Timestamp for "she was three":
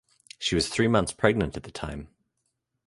0.39-0.87